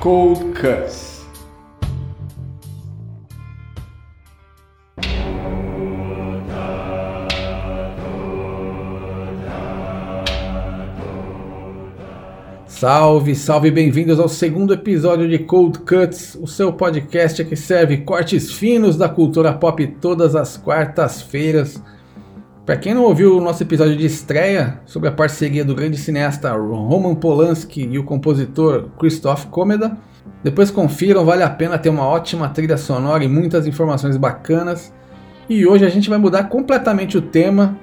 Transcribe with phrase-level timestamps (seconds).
[0.00, 1.26] Cold Cuts.
[12.68, 18.52] Salve, salve, bem-vindos ao segundo episódio de Cold Cuts, o seu podcast que serve cortes
[18.52, 21.82] finos da cultura pop todas as quartas-feiras.
[22.68, 26.52] Para quem não ouviu o nosso episódio de estreia sobre a parceria do grande cineasta
[26.52, 29.96] Roman Polanski e o compositor Christoph Komeda,
[30.44, 34.92] depois confiram, vale a pena ter uma ótima trilha sonora e muitas informações bacanas.
[35.48, 37.74] E hoje a gente vai mudar completamente o tema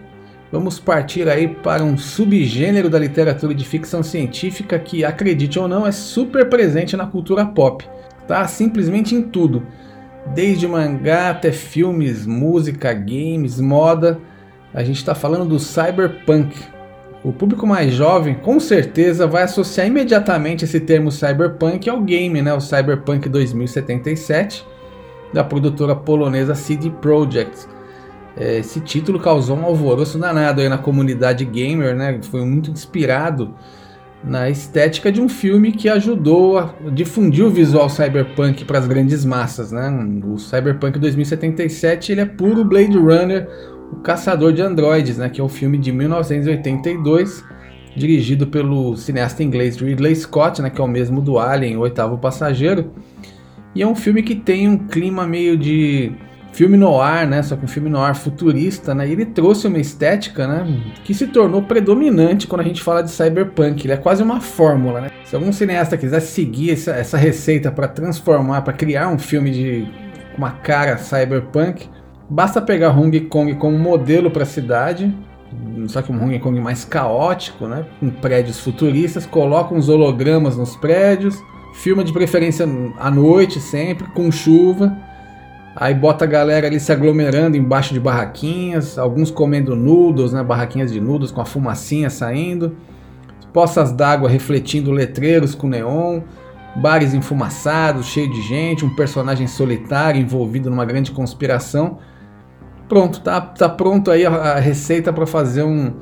[0.51, 5.87] vamos partir aí para um subgênero da literatura de ficção científica que, acredite ou não,
[5.87, 7.83] é super presente na cultura pop.
[8.27, 9.65] Tá simplesmente em tudo,
[10.35, 14.21] desde mangá até filmes, música, games, moda.
[14.75, 16.55] A gente está falando do cyberpunk.
[17.23, 22.53] O público mais jovem, com certeza, vai associar imediatamente esse termo cyberpunk ao game, né?
[22.53, 24.63] O Cyberpunk 2077
[25.33, 27.67] da produtora polonesa CD Projekt
[28.37, 32.19] é, esse título causou um alvoroço danado aí na comunidade gamer, né?
[32.21, 33.53] Foi muito inspirado
[34.23, 39.23] na estética de um filme que ajudou a difundir o visual cyberpunk para as grandes
[39.23, 39.89] massas, né?
[40.25, 43.47] O Cyberpunk 2077 ele é puro Blade Runner,
[43.91, 45.29] o caçador de androides, né?
[45.29, 47.43] Que é um filme de 1982
[47.95, 50.69] dirigido pelo cineasta inglês Ridley Scott, né?
[50.69, 52.91] Que é o mesmo do Alien, o oitavo passageiro.
[53.73, 56.11] E é um filme que tem um clima meio de
[56.55, 57.43] filme noir, né?
[57.43, 59.07] Só que um filme noir futurista, né?
[59.07, 60.65] E ele trouxe uma estética, né?
[61.03, 63.85] Que se tornou predominante quando a gente fala de cyberpunk.
[63.85, 65.09] Ele é quase uma fórmula, né?
[65.25, 69.87] Se algum cineasta quiser seguir essa, essa receita para transformar, para criar um filme de
[70.37, 71.89] uma cara cyberpunk,
[72.29, 75.13] basta pegar Hong Kong como modelo para a cidade.
[75.87, 77.85] Só que um Hong Kong mais caótico, né?
[77.99, 81.41] Com prédios futuristas, coloca uns hologramas nos prédios,
[81.73, 82.67] filma de preferência
[82.99, 84.95] à noite sempre, com chuva
[85.75, 90.89] Aí bota a galera ali se aglomerando embaixo de barraquinhas, alguns comendo noodles, né, barraquinhas
[90.89, 92.77] de noodles com a fumacinha saindo,
[93.51, 96.21] poças d'água refletindo letreiros com neon,
[96.77, 101.99] bares enfumaçados, cheio de gente, um personagem solitário envolvido numa grande conspiração.
[102.87, 105.93] Pronto, tá, tá pronto aí a, a receita para fazer um,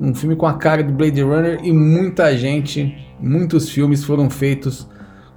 [0.00, 4.88] um filme com a cara do Blade Runner e muita gente, muitos filmes foram feitos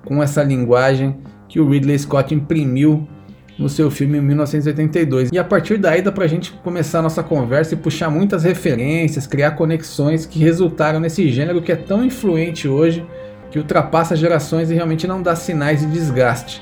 [0.05, 1.17] com essa linguagem
[1.47, 3.07] que o Ridley Scott imprimiu
[3.57, 5.29] no seu filme em 1982.
[5.31, 9.25] E a partir daí dá pra gente começar a nossa conversa e puxar muitas referências,
[9.25, 13.05] criar conexões que resultaram nesse gênero que é tão influente hoje,
[13.51, 16.61] que ultrapassa gerações e realmente não dá sinais de desgaste.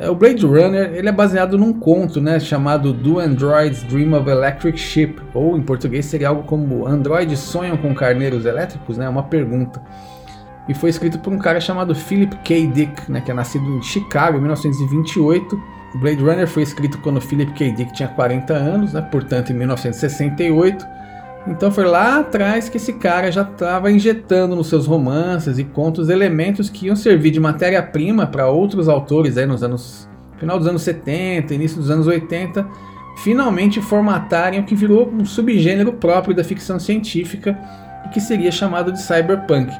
[0.00, 4.28] É, o Blade Runner ele é baseado num conto né, chamado Do Androids Dream of
[4.28, 8.96] Electric Sheep, ou em português seria algo como Androides sonham com carneiros elétricos?
[8.96, 9.80] Né, uma pergunta.
[10.68, 12.66] E foi escrito por um cara chamado Philip K.
[12.68, 17.52] Dick, né, que é nascido em Chicago em 1928 Blade Runner foi escrito quando Philip
[17.52, 17.72] K.
[17.72, 19.00] Dick tinha 40 anos, né?
[19.00, 20.86] portanto em 1968.
[21.46, 26.08] Então foi lá atrás que esse cara já estava injetando nos seus romances e contos
[26.08, 30.08] elementos que iam servir de matéria-prima para outros autores aí nos anos
[30.38, 32.66] final dos anos 70, início dos anos 80,
[33.22, 37.58] finalmente formatarem o que virou um subgênero próprio da ficção científica
[38.06, 39.70] e que seria chamado de cyberpunk.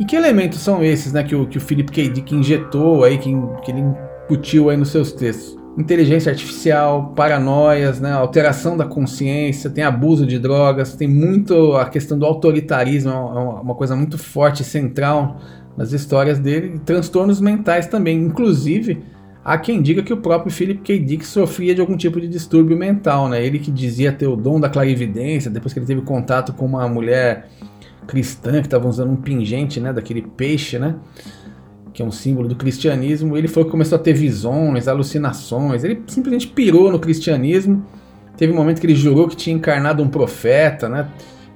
[0.00, 2.08] E que elementos são esses, né, que o, que o Philip K.
[2.08, 3.30] Dick injetou aí, que,
[3.64, 3.84] que ele
[4.20, 5.61] discutiu aí nos seus textos.
[5.76, 12.18] Inteligência artificial, paranoias, né, alteração da consciência, tem abuso de drogas, tem muito a questão
[12.18, 15.40] do autoritarismo, é uma coisa muito forte, central
[15.74, 18.18] nas histórias dele, e transtornos mentais também.
[18.18, 19.02] Inclusive,
[19.42, 20.98] há quem diga que o próprio Philip K.
[20.98, 23.42] Dick sofria de algum tipo de distúrbio mental, né?
[23.42, 26.86] Ele que dizia ter o dom da clarividência, depois que ele teve contato com uma
[26.86, 27.48] mulher
[28.06, 30.96] cristã que estava usando um pingente, né, daquele peixe, né?
[31.92, 35.84] Que é um símbolo do cristianismo, ele foi que começou a ter visões, alucinações.
[35.84, 37.84] Ele simplesmente pirou no cristianismo.
[38.36, 41.08] Teve um momento que ele jurou que tinha encarnado um profeta, né?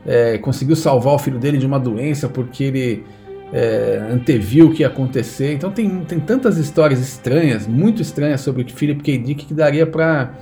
[0.05, 3.05] É, conseguiu salvar o filho dele de uma doença porque ele
[3.53, 5.55] é, anteviu o que ia acontecer.
[5.55, 9.19] Então tem, tem tantas histórias estranhas, muito estranhas sobre o Philip K.
[9.19, 10.35] Dick que daria para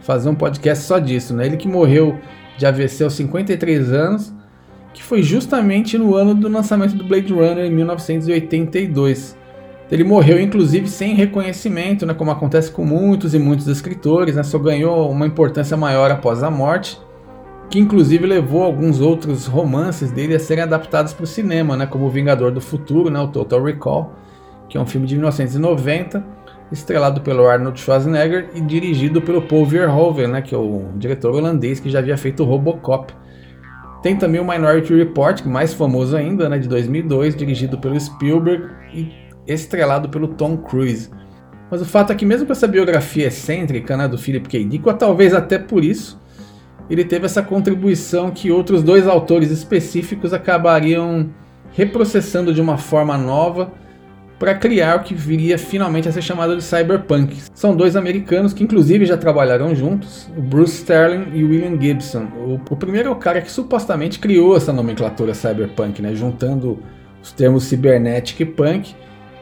[0.00, 1.46] fazer um podcast só disso, né?
[1.46, 2.18] Ele que morreu
[2.56, 4.32] de AVC aos 53 anos
[4.92, 9.36] que foi justamente no ano do lançamento do Blade Runner em 1982.
[9.90, 14.58] Ele morreu, inclusive, sem reconhecimento, né, como acontece com muitos e muitos escritores, né, só
[14.58, 16.98] ganhou uma importância maior após a morte,
[17.68, 22.06] que inclusive levou alguns outros romances dele a serem adaptados para o cinema, né, como
[22.06, 24.12] O Vingador do Futuro, né, o Total Recall,
[24.68, 26.24] que é um filme de 1990,
[26.70, 31.78] estrelado pelo Arnold Schwarzenegger e dirigido pelo Paul Verhoeven, né, que é o diretor holandês
[31.78, 33.12] que já havia feito Robocop.
[34.02, 39.12] Tem também o Minority Report, mais famoso ainda, né, de 2002, dirigido pelo Spielberg e
[39.46, 41.08] estrelado pelo Tom Cruise.
[41.70, 44.64] Mas o fato é que mesmo com essa biografia excêntrica né, do Philip K.
[44.64, 46.20] Dick, talvez até por isso,
[46.90, 51.30] ele teve essa contribuição que outros dois autores específicos acabariam
[51.70, 53.72] reprocessando de uma forma nova
[54.42, 57.36] para criar o que viria finalmente a ser chamado de cyberpunk.
[57.54, 62.26] São dois americanos que inclusive já trabalharam juntos, o Bruce Sterling e o William Gibson.
[62.44, 66.80] O, o primeiro é o cara que supostamente criou essa nomenclatura cyberpunk, né, juntando
[67.22, 68.96] os termos cibernética e punk,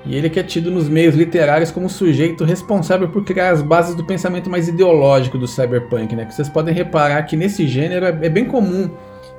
[0.05, 3.95] e ele que é tido nos meios literários como sujeito responsável por criar as bases
[3.95, 6.27] do pensamento mais ideológico do cyberpunk, né?
[6.27, 8.91] Que vocês podem reparar que nesse gênero é, é bem comum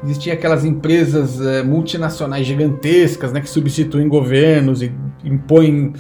[0.04, 4.92] existiam aquelas empresas é, multinacionais gigantescas, né, que substituem governos e
[5.24, 5.94] impõem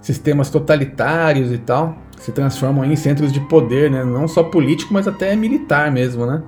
[0.00, 5.06] sistemas totalitários e tal, se transformam em centros de poder, né, não só político, mas
[5.06, 6.42] até militar mesmo, né?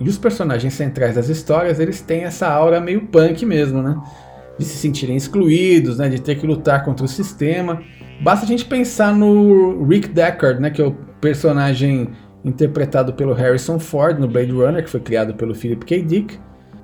[0.00, 3.96] E os personagens centrais das histórias, eles têm essa aura meio punk mesmo, né?
[4.58, 7.80] De se sentirem excluídos, né, de ter que lutar contra o sistema.
[8.20, 12.10] Basta a gente pensar no Rick Deckard, né, que é o personagem
[12.44, 16.02] interpretado pelo Harrison Ford no Blade Runner, que foi criado pelo Philip K.
[16.02, 16.38] Dick.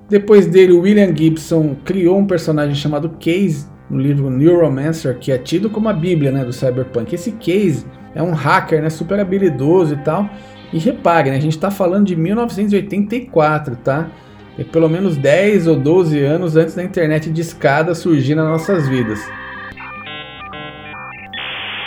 [0.08, 5.68] Depois dele, William Gibson criou um personagem chamado Case no livro Neuromancer, que é tido
[5.68, 7.14] como a bíblia né, do cyberpunk.
[7.14, 7.84] Esse Case
[8.14, 10.28] é um hacker né, super habilidoso e tal.
[10.72, 14.08] E repare, né, a gente está falando de 1984, tá?
[14.58, 18.88] É pelo menos 10 ou 12 anos antes da internet de escada surgir nas nossas
[18.88, 19.20] vidas.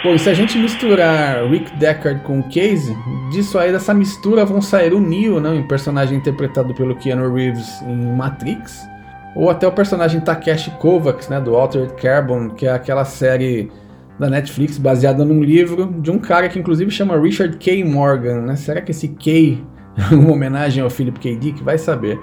[0.04, 2.94] Bom, e se a gente misturar Rick Deckard com o Casey,
[3.32, 7.82] disso aí, dessa mistura vão sair o Neo, né, um personagem interpretado pelo Keanu Reeves
[7.84, 8.86] em Matrix,
[9.34, 13.72] ou até o personagem Takeshi Kovacs, né, do Altered Carbon, que é aquela série
[14.20, 17.84] da Netflix baseada num livro de um cara que inclusive chama Richard K.
[17.86, 18.56] Morgan, né?
[18.56, 19.64] Será que esse K
[19.98, 21.36] é uma homenagem ao Philip K.
[21.36, 21.64] Dick?
[21.64, 22.20] Vai saber.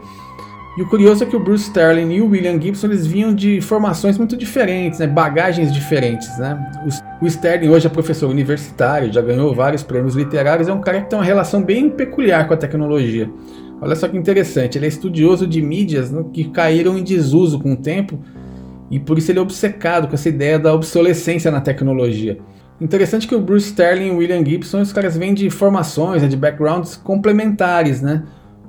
[0.78, 3.60] E o curioso é que o Bruce Sterling e o William Gibson eles vinham de
[3.60, 5.06] formações muito diferentes, né?
[5.06, 6.38] bagagens diferentes.
[6.38, 6.70] Né?
[7.20, 11.10] O Sterling hoje é professor universitário, já ganhou vários prêmios literários, é um cara que
[11.10, 13.28] tem uma relação bem peculiar com a tecnologia.
[13.80, 17.72] Olha só que interessante, ele é estudioso de mídias né, que caíram em desuso com
[17.72, 18.20] o tempo
[18.90, 22.38] e por isso ele é obcecado com essa ideia da obsolescência na tecnologia.
[22.80, 26.28] Interessante que o Bruce Sterling e o William Gibson, os caras vêm de formações, né,
[26.28, 28.22] de backgrounds complementares, né?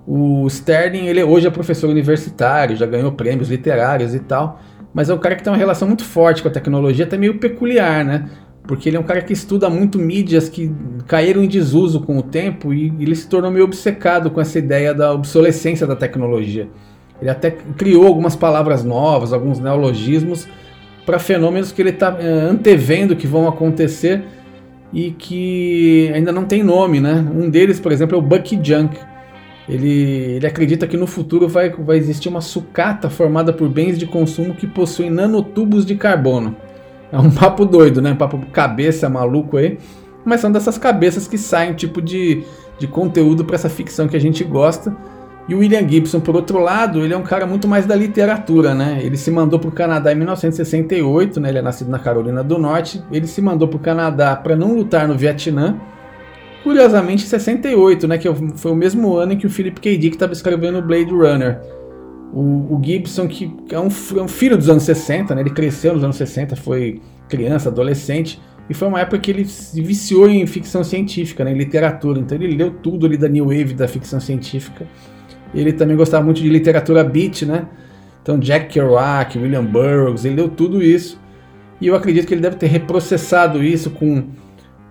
[0.05, 4.59] O Sterling, ele hoje é professor universitário, já ganhou prêmios literários e tal,
[4.93, 7.37] mas é um cara que tem uma relação muito forte com a tecnologia, até meio
[7.37, 8.29] peculiar, né?
[8.63, 10.71] Porque ele é um cara que estuda muito mídias que
[11.07, 14.93] caíram em desuso com o tempo e ele se tornou meio obcecado com essa ideia
[14.93, 16.67] da obsolescência da tecnologia.
[17.21, 20.47] Ele até criou algumas palavras novas, alguns neologismos
[21.05, 24.23] para fenômenos que ele está eh, antevendo que vão acontecer
[24.93, 27.25] e que ainda não tem nome, né?
[27.33, 28.97] Um deles, por exemplo, é o Bucky Junk,
[29.71, 34.05] ele, ele acredita que no futuro vai, vai existir uma sucata formada por bens de
[34.05, 36.57] consumo que possuem nanotubos de carbono.
[37.09, 38.11] É um papo doido, né?
[38.11, 39.79] Um papo cabeça maluco aí.
[40.25, 42.43] Mas são dessas cabeças que saem tipo de,
[42.77, 44.93] de conteúdo para essa ficção que a gente gosta.
[45.47, 48.75] E o William Gibson, por outro lado, ele é um cara muito mais da literatura,
[48.75, 48.99] né?
[49.01, 51.47] Ele se mandou para o Canadá em 1968, né?
[51.47, 53.01] Ele é nascido na Carolina do Norte.
[53.09, 55.79] Ele se mandou para o Canadá para não lutar no Vietnã
[56.63, 59.97] Curiosamente, 68, né, que foi o mesmo ano em que o Philip K.
[59.97, 61.59] Dick estava escrevendo Blade Runner.
[62.31, 65.93] O, o Gibson, que é um, é um, filho dos anos 60, né, ele cresceu
[65.93, 68.39] nos anos 60, foi criança, adolescente,
[68.69, 72.19] e foi uma época que ele se viciou em ficção científica, né, em literatura.
[72.19, 74.87] Então ele leu tudo ali da New Wave da ficção científica.
[75.53, 77.67] Ele também gostava muito de literatura beat, né?
[78.21, 81.19] Então Jack Kerouac, William Burroughs, ele leu tudo isso.
[81.81, 84.27] E eu acredito que ele deve ter reprocessado isso com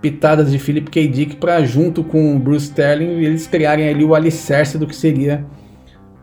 [0.00, 1.09] pitadas de Philip K.
[1.09, 5.45] Dick para junto com Bruce Sterling eles criarem ali o alicerce do que seria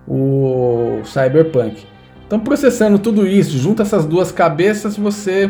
[0.08, 1.86] o Cyberpunk.
[2.26, 5.50] Então processando tudo isso, junto essas duas cabeças, você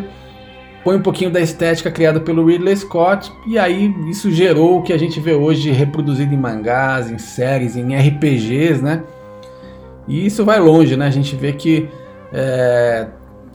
[0.84, 4.94] põe um pouquinho da estética criada pelo Ridley Scott e aí isso gerou o que
[4.94, 9.04] a gente vê hoje reproduzido em mangás, em séries, em RPGs, né?
[10.08, 11.08] E isso vai longe, né?
[11.08, 11.90] A gente vê que
[12.32, 13.08] é,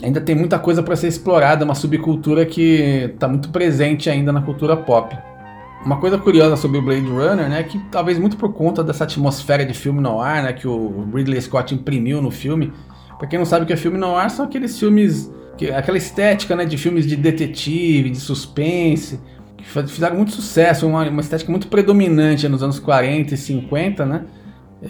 [0.02, 4.42] ainda tem muita coisa para ser explorada, uma subcultura que está muito presente ainda na
[4.42, 5.16] cultura pop.
[5.84, 9.64] Uma coisa curiosa sobre o Blade Runner, né, que talvez muito por conta dessa atmosfera
[9.64, 12.72] de filme noir, né, que o Ridley Scott imprimiu no filme.
[13.18, 15.30] Para quem não sabe o que é filme noir, são aqueles filmes
[15.76, 19.20] aquela estética né, de filmes de detetive, de suspense,
[19.56, 24.24] que fizeram muito sucesso, uma, uma estética muito predominante nos anos 40 e 50, né?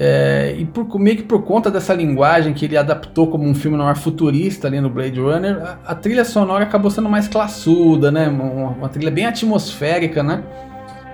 [0.01, 3.77] É, e por, meio que por conta dessa linguagem que ele adaptou como um filme
[3.77, 8.29] noir futurista ali no Blade Runner, a, a trilha sonora acabou sendo mais classuda, né?
[8.29, 10.43] Uma, uma, trilha bem atmosférica, né?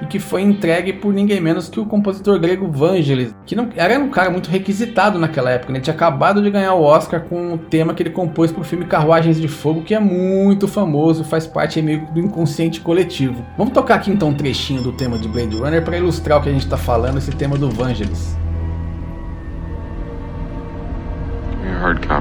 [0.00, 3.98] E que foi entregue por ninguém menos que o compositor grego Vangelis, que não, era
[3.98, 5.72] um cara muito requisitado naquela época.
[5.72, 5.78] Né?
[5.78, 8.64] Ele tinha acabado de ganhar o Oscar com o tema que ele compôs para o
[8.64, 13.44] filme Carruagens de Fogo, que é muito famoso, faz parte meio do inconsciente coletivo.
[13.56, 16.48] Vamos tocar aqui então um trechinho do tema de Blade Runner para ilustrar o que
[16.48, 18.38] a gente está falando, esse tema do Vangelis.
[21.78, 22.17] Hard copy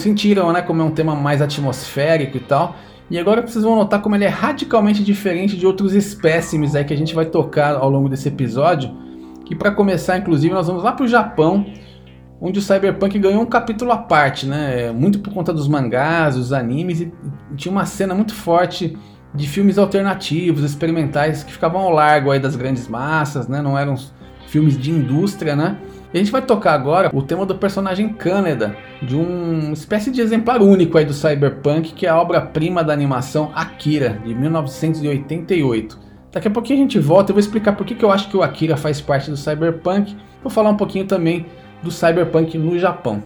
[0.00, 2.76] sentiram, né, como é um tema mais atmosférico e tal.
[3.10, 6.94] E agora vocês vão notar como ele é radicalmente diferente de outros espécimes aí que
[6.94, 8.90] a gente vai tocar ao longo desse episódio.
[9.44, 11.66] Que para começar, inclusive, nós vamos lá para o Japão,
[12.40, 14.92] onde o Cyberpunk ganhou um capítulo à parte, né?
[14.92, 17.12] Muito por conta dos mangás, os animes, e
[17.56, 18.96] tinha uma cena muito forte
[19.34, 23.60] de filmes alternativos, experimentais, que ficavam ao largo aí das grandes massas, né?
[23.60, 23.96] Não eram
[24.46, 25.78] filmes de indústria, né?
[26.12, 30.20] E a gente vai tocar agora o tema do personagem Canada, de uma espécie de
[30.20, 35.98] exemplar único aí do cyberpunk, que é a obra-prima da animação Akira, de 1988.
[36.32, 38.36] Daqui a pouquinho a gente volta e vou explicar por que, que eu acho que
[38.36, 40.16] o Akira faz parte do cyberpunk.
[40.42, 41.46] Vou falar um pouquinho também
[41.80, 43.22] do cyberpunk no Japão.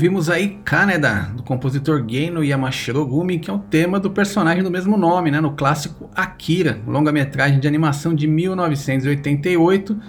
[0.00, 4.70] Ouvimos aí Kaneda, do compositor Geno Yamashiro Gumi, que é o tema do personagem do
[4.70, 10.00] mesmo nome, né, no clássico Akira, longa-metragem de animação de 1988,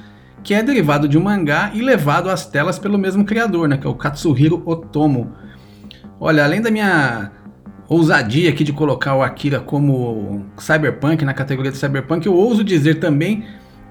[0.41, 3.85] que é derivado de um mangá e levado às telas pelo mesmo criador, né, que
[3.85, 5.33] é o Katsuhiro Otomo.
[6.21, 7.29] Olha, além da minha
[7.89, 13.01] ousadia aqui de colocar o Akira como cyberpunk, na categoria de cyberpunk, eu ouso dizer
[13.01, 13.43] também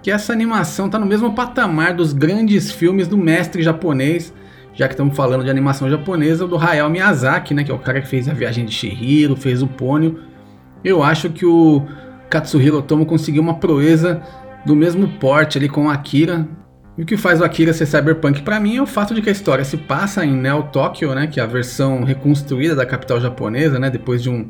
[0.02, 4.32] que essa animação está no mesmo patamar dos grandes filmes do mestre japonês
[4.72, 8.00] já que estamos falando de animação japonesa, do Hayao Miyazaki, né, que é o cara
[8.00, 10.20] que fez a Viagem de Shihiro, fez o Pônio.
[10.84, 11.82] Eu acho que o
[12.28, 14.22] Katsuhiro Otomo conseguiu uma proeza
[14.64, 16.46] do mesmo porte ali com o Akira.
[16.96, 19.28] E o que faz o Akira ser cyberpunk para mim é o fato de que
[19.28, 23.20] a história se passa em Neo Tokyo, né, que é a versão reconstruída da capital
[23.20, 24.48] japonesa, né, depois de um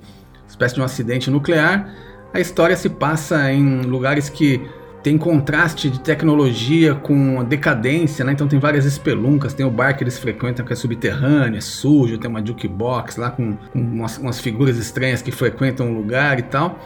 [0.48, 1.88] espécie de um acidente nuclear.
[2.32, 4.60] A história se passa em lugares que
[5.02, 8.32] tem contraste de tecnologia com decadência, né?
[8.32, 12.18] Então tem várias espeluncas, tem o bar que eles frequentam que é subterrâneo, é sujo,
[12.18, 16.42] tem uma jukebox lá com, com umas, umas, figuras estranhas que frequentam o lugar e
[16.42, 16.78] tal.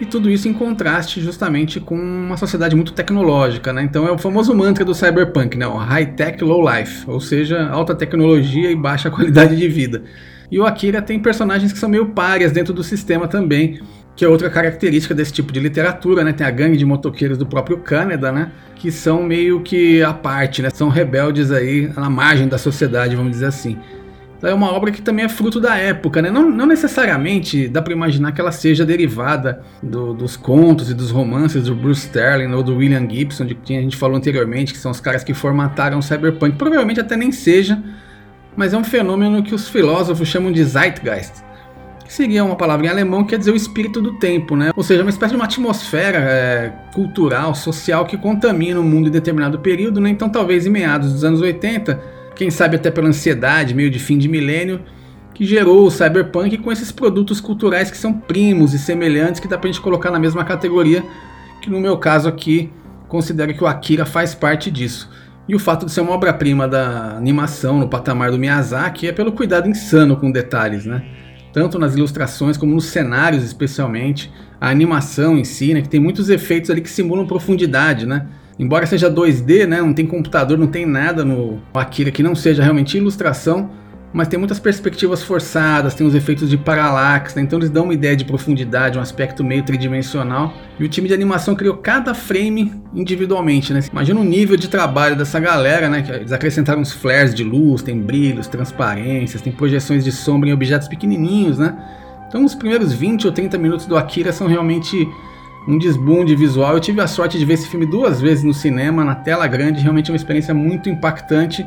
[0.00, 3.82] E tudo isso em contraste justamente com uma sociedade muito tecnológica, né?
[3.82, 5.66] Então é o famoso mantra do cyberpunk, né?
[5.66, 10.02] O high tech, low life, ou seja, alta tecnologia e baixa qualidade de vida.
[10.50, 13.80] E o Akira tem personagens que são meio párias dentro do sistema também
[14.20, 16.30] que é outra característica desse tipo de literatura, né?
[16.30, 18.52] Tem a gangue de motoqueiros do próprio Canada, né?
[18.76, 20.68] Que são meio que à parte, né?
[20.68, 23.78] São rebeldes aí na margem da sociedade, vamos dizer assim.
[24.36, 26.30] Então é uma obra que também é fruto da época, né?
[26.30, 31.10] Não, não necessariamente dá para imaginar que ela seja derivada do, dos contos e dos
[31.10, 34.78] romances do Bruce Sterling ou do William Gibson, de quem a gente falou anteriormente, que
[34.78, 36.58] são os caras que formataram o cyberpunk.
[36.58, 37.82] Provavelmente até nem seja,
[38.54, 41.48] mas é um fenômeno que os filósofos chamam de Zeitgeist
[42.10, 44.72] seria uma palavra em alemão que quer dizer o espírito do tempo, né?
[44.74, 49.12] Ou seja, uma espécie de uma atmosfera é, cultural, social que contamina o mundo em
[49.12, 50.10] determinado período, né?
[50.10, 52.00] Então, talvez em meados dos anos 80,
[52.34, 54.80] quem sabe até pela ansiedade, meio de fim de milênio,
[55.32, 59.56] que gerou o cyberpunk com esses produtos culturais que são primos e semelhantes que dá
[59.56, 61.04] pra gente colocar na mesma categoria,
[61.62, 62.72] que no meu caso aqui
[63.06, 65.08] considero que o Akira faz parte disso.
[65.48, 69.30] E o fato de ser uma obra-prima da animação no patamar do Miyazaki é pelo
[69.30, 71.04] cuidado insano com detalhes, né?
[71.52, 74.32] Tanto nas ilustrações como nos cenários, especialmente.
[74.60, 78.26] A animação em si, né, que tem muitos efeitos ali que simulam profundidade, né?
[78.58, 82.62] Embora seja 2D, né, não tem computador, não tem nada no Akira que não seja
[82.62, 83.70] realmente ilustração,
[84.12, 87.42] mas tem muitas perspectivas forçadas, tem os efeitos de paralaxe, né?
[87.42, 90.52] então eles dão uma ideia de profundidade, um aspecto meio tridimensional.
[90.78, 93.80] E o time de animação criou cada frame individualmente, né?
[93.92, 96.04] Imagina o nível de trabalho dessa galera, né?
[96.08, 100.88] Eles acrescentaram uns flares de luz, tem brilhos, transparências, tem projeções de sombra em objetos
[100.88, 101.76] pequenininhos, né?
[102.26, 105.08] Então os primeiros 20 ou 30 minutos do Akira são realmente
[105.68, 106.74] um desbunde visual.
[106.74, 109.80] Eu tive a sorte de ver esse filme duas vezes no cinema, na tela grande,
[109.80, 111.64] realmente é uma experiência muito impactante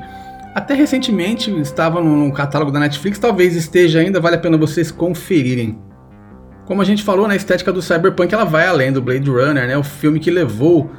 [0.53, 5.79] até recentemente estava no, catálogo da Netflix, talvez esteja ainda, vale a pena vocês conferirem.
[6.65, 9.77] Como a gente falou, na estética do cyberpunk ela vai além do Blade Runner, né?
[9.77, 10.89] O filme que levou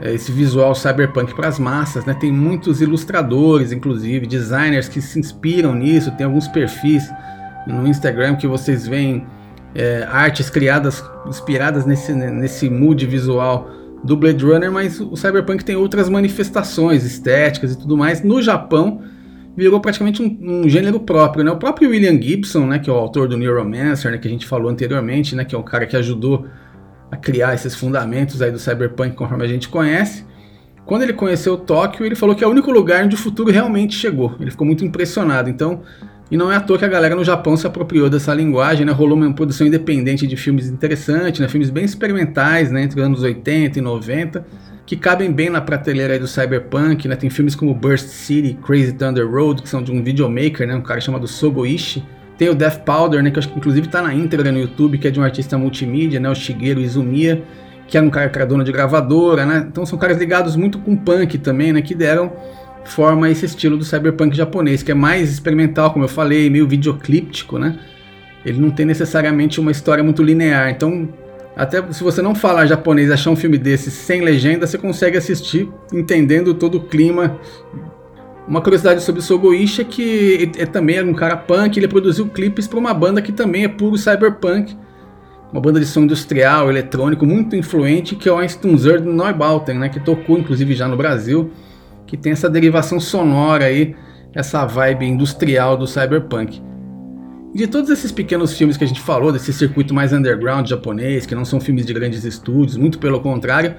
[0.00, 2.14] é, esse visual cyberpunk para as massas, né?
[2.14, 6.10] Tem muitos ilustradores, inclusive designers que se inspiram nisso.
[6.12, 7.08] Tem alguns perfis
[7.66, 9.24] no Instagram que vocês veem
[9.74, 13.70] é, artes criadas, inspiradas nesse, nesse mood visual
[14.02, 18.22] do Blade Runner, mas o Cyberpunk tem outras manifestações estéticas e tudo mais.
[18.22, 19.02] No Japão,
[19.56, 21.50] virou praticamente um, um, gênero próprio, né?
[21.50, 24.46] O próprio William Gibson, né, que é o autor do Neuromancer, né, que a gente
[24.46, 26.46] falou anteriormente, né, que é o cara que ajudou
[27.10, 30.24] a criar esses fundamentos aí do Cyberpunk conforme a gente conhece.
[30.86, 33.94] Quando ele conheceu Tóquio, ele falou que é o único lugar onde o futuro realmente
[33.94, 34.34] chegou.
[34.40, 35.48] Ele ficou muito impressionado.
[35.48, 35.82] Então,
[36.32, 38.92] e não é à toa que a galera no Japão se apropriou dessa linguagem, né?
[38.92, 41.46] Rolou uma produção independente de filmes interessantes, né?
[41.46, 42.84] Filmes bem experimentais, né?
[42.84, 44.42] Entre os anos 80 e 90,
[44.86, 47.16] que cabem bem na prateleira do cyberpunk, né?
[47.16, 50.74] Tem filmes como Burst City, Crazy Thunder Road, que são de um videomaker, né?
[50.74, 52.02] Um cara chamado Sogoishi.
[52.38, 53.30] Tem o Death Powder, né?
[53.30, 56.18] Que acho que inclusive tá na íntegra no YouTube, que é de um artista multimídia,
[56.18, 56.30] né?
[56.30, 57.42] O Shigeru Izumiya,
[57.86, 59.66] que era um cara que era dono de gravadora, né?
[59.70, 61.82] Então são caras ligados muito com punk também, né?
[61.82, 62.32] Que deram
[62.84, 67.58] forma esse estilo do cyberpunk japonês, que é mais experimental, como eu falei, meio videoclíptico,
[67.58, 67.78] né?
[68.44, 70.70] Ele não tem necessariamente uma história muito linear.
[70.70, 71.08] Então,
[71.56, 75.16] até se você não falar japonês e achar um filme desse sem legenda, você consegue
[75.16, 77.38] assistir entendendo todo o clima.
[78.48, 82.26] Uma curiosidade sobre o Sogoishi é que é também é um cara punk, ele produziu
[82.26, 84.76] clipes para uma banda que também é puro cyberpunk,
[85.52, 90.00] uma banda de som industrial, eletrônico, muito influente, que é o Einstunzer Neubauten, né, que
[90.00, 91.52] tocou inclusive já no Brasil
[92.12, 93.96] que tem essa derivação sonora aí,
[94.34, 96.60] essa vibe industrial do cyberpunk.
[97.54, 101.34] De todos esses pequenos filmes que a gente falou, desse circuito mais underground japonês, que
[101.34, 103.76] não são filmes de grandes estúdios, muito pelo contrário,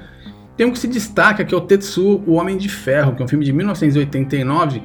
[0.57, 3.25] tem um que se destaca que é o Tetsuo, o Homem de Ferro, que é
[3.25, 4.81] um filme de 1989,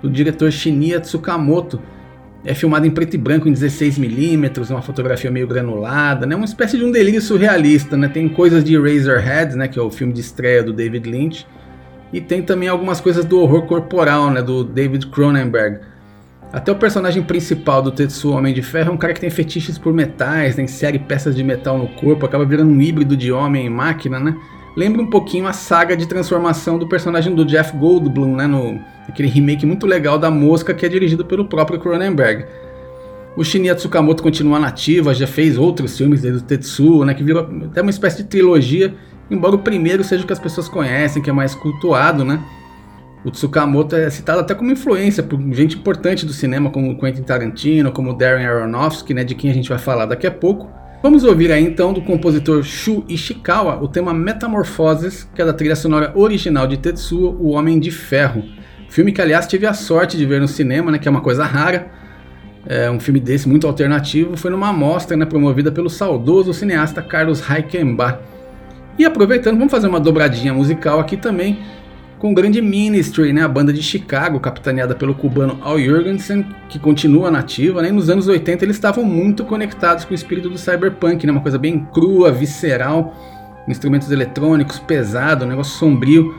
[0.00, 1.82] do diretor Shinya Tsukamoto.
[2.44, 6.36] É filmado em preto e branco em 16mm, uma fotografia meio granulada, né?
[6.36, 7.96] uma espécie de um delírio surrealista.
[7.96, 8.06] Né?
[8.06, 9.66] Tem coisas de Razorhead, né?
[9.66, 11.44] que é o filme de estreia do David Lynch,
[12.12, 14.42] e tem também algumas coisas do horror corporal, né?
[14.42, 15.80] do David Cronenberg.
[16.52, 19.78] Até o personagem principal do Tetsuo Homem de Ferro é um cara que tem fetiches
[19.78, 20.64] por metais, né?
[20.64, 24.36] insere peças de metal no corpo, acaba virando um híbrido de homem e máquina, né?
[24.76, 28.46] Lembra um pouquinho a saga de transformação do personagem do Jeff Goldblum, né?
[28.46, 32.44] No, aquele remake muito legal da Mosca que é dirigido pelo próprio Cronenberg.
[33.34, 37.14] O Shinya Tsukamoto continua nativa, já fez outros filmes desde o Tetsuo, né?
[37.14, 38.94] Que virou até uma espécie de trilogia,
[39.30, 42.42] embora o primeiro seja o que as pessoas conhecem, que é mais cultuado, né?
[43.24, 47.92] O Tsukamoto é citado até como influência por gente importante do cinema, como Quentin Tarantino,
[47.92, 50.68] como Darren Aronofsky, né, de quem a gente vai falar daqui a pouco.
[51.02, 55.76] Vamos ouvir aí então do compositor Shu Ishikawa o tema Metamorfoses, que é da trilha
[55.76, 58.42] sonora original de Tetsuo, O Homem de Ferro.
[58.88, 61.44] Filme que, aliás, tive a sorte de ver no cinema, né, que é uma coisa
[61.44, 61.90] rara.
[62.66, 64.36] É um filme desse muito alternativo.
[64.36, 68.18] Foi numa mostra né, promovida pelo saudoso cineasta Carlos Reichenbach.
[68.98, 71.58] E aproveitando, vamos fazer uma dobradinha musical aqui também
[72.22, 76.78] com o grande Ministry, né, a banda de Chicago, capitaneada pelo cubano Al Jurgensen, que
[76.78, 77.82] continua nativa.
[77.82, 81.40] Né, nos anos 80 eles estavam muito conectados com o espírito do cyberpunk, né, uma
[81.40, 83.12] coisa bem crua, visceral,
[83.66, 86.32] instrumentos eletrônicos, pesado, um negócio sombrio.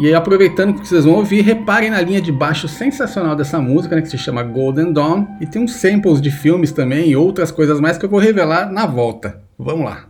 [0.00, 3.94] E aí, aproveitando que vocês vão ouvir, reparem na linha de baixo sensacional dessa música,
[3.94, 7.52] né, que se chama Golden Dawn, e tem uns samples de filmes também e outras
[7.52, 9.40] coisas mais que eu vou revelar na volta.
[9.56, 10.06] Vamos lá!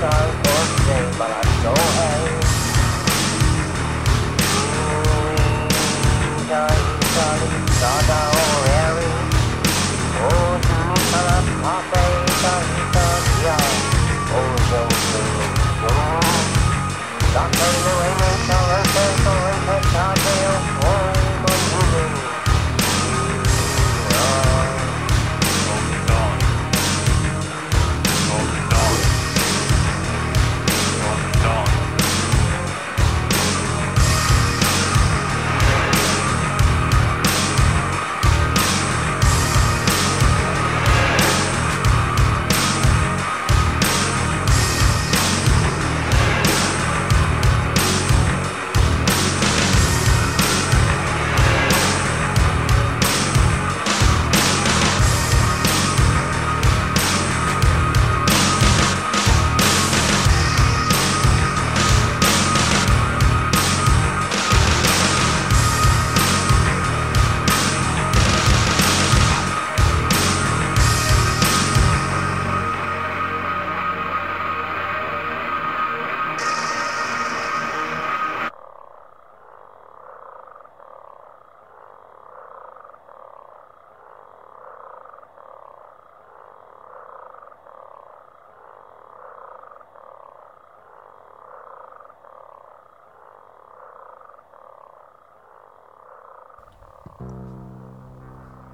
[0.00, 0.39] Bye.
[7.80, 8.39] Dada.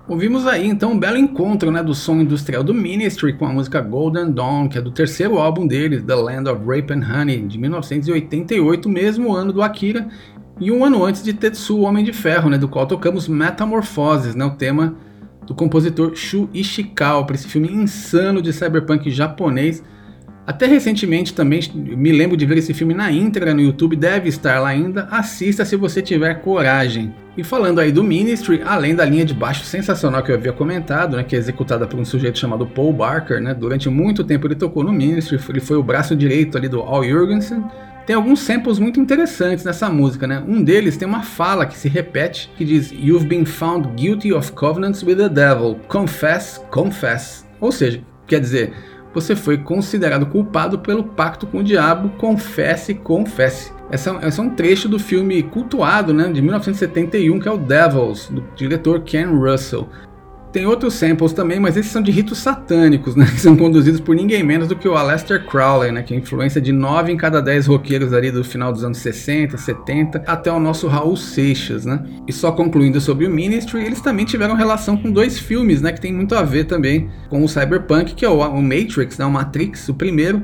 [0.08, 3.80] Ouvimos aí então um belo encontro né, do som industrial do Ministry com a música
[3.80, 7.58] Golden Dawn, que é do terceiro álbum deles, The Land of Rape and Honey, de
[7.58, 10.06] 1988, mesmo ano do Akira,
[10.60, 14.44] e um ano antes de Tetsuo Homem de Ferro, né, do qual tocamos Metamorphoses, né,
[14.44, 14.94] o tema
[15.44, 19.82] do compositor Shu Ishikawa, para esse filme insano de cyberpunk japonês.
[20.46, 24.60] Até recentemente também me lembro de ver esse filme na íntegra no YouTube, deve estar
[24.60, 25.08] lá ainda.
[25.10, 27.12] Assista se você tiver coragem.
[27.36, 31.16] E falando aí do Ministry, além da linha de baixo sensacional que eu havia comentado,
[31.16, 34.54] né, que é executada por um sujeito chamado Paul Barker, né, durante muito tempo ele
[34.54, 37.62] tocou no Ministry, ele foi o braço direito ali do Al Jurgensen.
[38.06, 40.40] Tem alguns samples muito interessantes nessa música, né?
[40.46, 44.52] Um deles tem uma fala que se repete, que diz You've been found guilty of
[44.52, 45.80] covenants with the devil.
[45.88, 47.44] Confess, confess.
[47.60, 48.72] Ou seja, quer dizer,
[49.16, 53.72] você foi considerado culpado pelo pacto com o diabo, confesse, confesse.
[53.90, 58.44] Esse é, um trecho do filme cultuado né, de 1971, que é o Devils, do
[58.54, 59.88] diretor Ken Russell.
[60.52, 64.14] Tem outros samples também, mas esses são de ritos satânicos, né, que são conduzidos por
[64.14, 67.42] ninguém menos do que o Aleister Crowley, né, que é influência de 9 em cada
[67.42, 71.84] 10 roqueiros ali do final dos anos 60, 70, até o nosso Raul Seixas.
[71.84, 72.02] Né.
[72.26, 76.00] E só concluindo sobre o Ministry, eles também tiveram relação com dois filmes né, que
[76.00, 79.30] tem muito a ver também com o Cyberpunk, que é o, o Matrix, né, o
[79.30, 80.42] Matrix, o primeiro,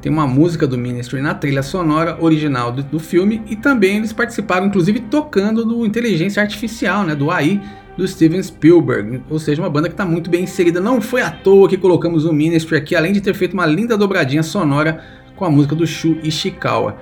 [0.00, 4.12] tem uma música do Ministry na trilha sonora original do, do, filme e também eles
[4.12, 7.60] participaram, inclusive tocando do Inteligência Artificial, né, do AI
[8.00, 10.80] do Steven Spielberg, ou seja, uma banda que está muito bem inserida.
[10.80, 13.96] Não foi à toa que colocamos o Ministry aqui, além de ter feito uma linda
[13.96, 15.04] dobradinha sonora
[15.36, 16.96] com a música do Shu Ishikawa.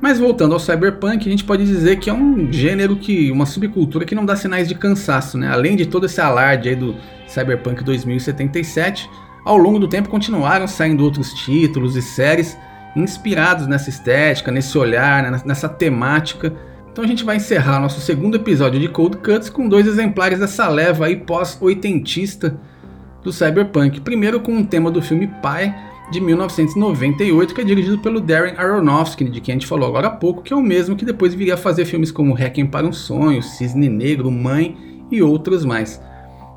[0.00, 4.04] Mas voltando ao cyberpunk, a gente pode dizer que é um gênero que, uma subcultura
[4.04, 5.48] que não dá sinais de cansaço, né?
[5.48, 6.96] Além de todo esse alarde aí do
[7.28, 9.08] Cyberpunk 2077,
[9.44, 12.58] ao longo do tempo continuaram saindo outros títulos e séries
[12.96, 16.52] inspirados nessa estética, nesse olhar, né, nessa temática.
[16.94, 20.68] Então a gente vai encerrar nosso segundo episódio de Cold Cuts com dois exemplares dessa
[20.68, 22.56] leva aí pós-oitentista
[23.20, 24.00] do Cyberpunk.
[24.00, 25.74] Primeiro com um tema do filme Pai,
[26.12, 30.10] de 1998, que é dirigido pelo Darren Aronofsky, de quem a gente falou agora há
[30.10, 32.92] pouco, que é o mesmo que depois viria a fazer filmes como Requiem para um
[32.92, 34.76] Sonho, Cisne Negro, Mãe
[35.10, 36.00] e outros mais.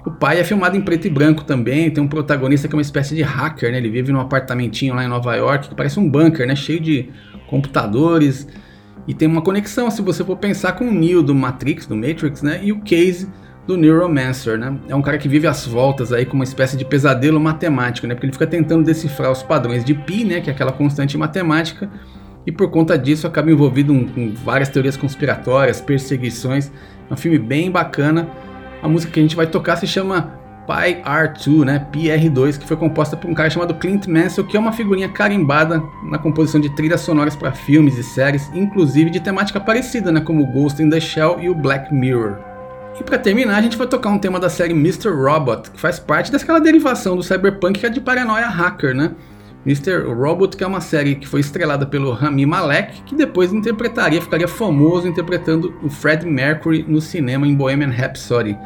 [0.05, 2.83] O pai é filmado em preto e branco também, tem um protagonista que é uma
[2.83, 3.79] espécie de hacker, né?
[3.79, 6.55] Ele vive num apartamentinho lá em Nova York que parece um bunker, né?
[6.55, 7.09] Cheio de
[7.49, 8.47] computadores
[9.07, 12.41] e tem uma conexão, se você for pensar, com o Neo do Matrix, do Matrix,
[12.41, 12.59] né?
[12.61, 13.29] E o Case
[13.65, 14.77] do Neuromancer, né?
[14.89, 18.13] É um cara que vive às voltas aí com uma espécie de pesadelo matemático, né?
[18.13, 20.41] Porque ele fica tentando decifrar os padrões de pi, né?
[20.41, 21.89] Que é aquela constante matemática,
[22.45, 26.71] e por conta disso acaba envolvido um, com várias teorias conspiratórias, perseguições.
[27.09, 28.29] É um filme bem bacana.
[28.81, 30.33] A música que a gente vai tocar se chama
[30.67, 31.87] Pi R2, né?
[31.91, 35.81] PR2, que foi composta por um cara chamado Clint Mansell, que é uma figurinha carimbada
[36.03, 40.19] na composição de trilhas sonoras para filmes e séries, inclusive de temática parecida, né?
[40.19, 42.35] Como Ghost in the Shell e o Black Mirror.
[42.99, 45.09] E para terminar, a gente vai tocar um tema da série Mr.
[45.09, 49.11] Robot, que faz parte daquela derivação do cyberpunk que é de paranoia hacker, né?
[49.65, 50.13] Mr.
[50.13, 54.47] Robot, que é uma série que foi estrelada pelo Rami Malek, que depois interpretaria, ficaria
[54.47, 58.57] famoso interpretando o Fred Mercury no cinema em Bohemian Rhapsody.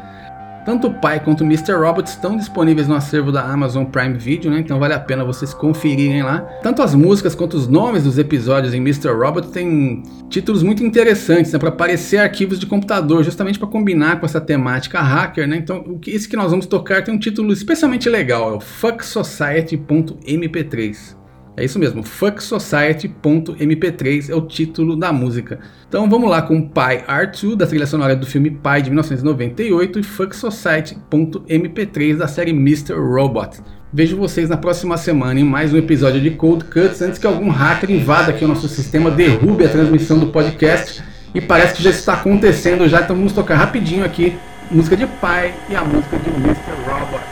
[0.64, 1.72] Tanto o Pai quanto o Mr.
[1.72, 4.60] Robot estão disponíveis no acervo da Amazon Prime Video, né?
[4.60, 6.38] então vale a pena vocês conferirem lá.
[6.62, 9.08] Tanto as músicas quanto os nomes dos episódios em Mr.
[9.08, 11.58] Robot têm títulos muito interessantes né?
[11.58, 15.48] para parecer arquivos de computador, justamente para combinar com essa temática hacker.
[15.48, 15.56] Né?
[15.56, 21.21] Então, esse que nós vamos tocar tem um título especialmente legal: é o Fuck Society.mp3.
[21.54, 25.58] É isso mesmo, fucksociety.mp3 é o título da música.
[25.86, 30.02] Então vamos lá com Pi R2 da trilha sonora do filme Pi de 1998 e
[30.02, 32.94] fucksociety.mp3 da série Mr.
[32.94, 33.60] Robot.
[33.92, 37.50] Vejo vocês na próxima semana em mais um episódio de Cold Cuts antes que algum
[37.50, 41.90] hacker invada aqui o nosso sistema, derrube a transmissão do podcast e parece que já
[41.90, 44.38] está acontecendo já, então vamos tocar rapidinho aqui
[44.70, 46.72] música de Pi e a música de Mr.
[46.86, 47.31] Robot.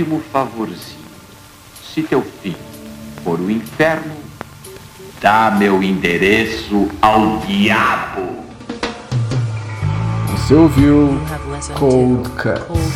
[0.00, 1.00] Último favorzinho.
[1.82, 2.56] Se teu fim
[3.22, 4.14] for o inferno,
[5.20, 8.40] dá meu endereço ao diabo.
[10.30, 11.20] Você ouviu
[11.78, 12.89] Cold Cuts.